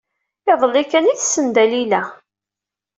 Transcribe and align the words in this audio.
Iḍelli 0.51 0.83
kan 0.85 1.09
ay 1.11 1.17
tessen 1.19 1.47
Dalila. 1.55 2.01